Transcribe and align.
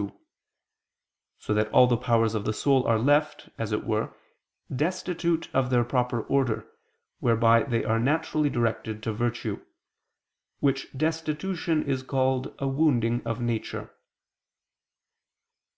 2); 0.00 0.12
so 1.36 1.52
that 1.52 1.68
all 1.72 1.86
the 1.86 1.94
powers 1.98 2.34
of 2.34 2.46
the 2.46 2.54
soul 2.54 2.86
are 2.86 2.98
left, 2.98 3.50
as 3.58 3.70
it 3.70 3.84
were, 3.84 4.14
destitute 4.74 5.50
of 5.54 5.68
their 5.68 5.84
proper 5.84 6.22
order, 6.22 6.66
whereby 7.18 7.64
they 7.64 7.84
are 7.84 7.98
naturally 8.00 8.48
directed 8.48 9.02
to 9.02 9.12
virtue; 9.12 9.60
which 10.60 10.90
destitution 10.96 11.82
is 11.84 12.02
called 12.02 12.54
a 12.58 12.66
wounding 12.66 13.20
of 13.26 13.42
nature. 13.42 13.90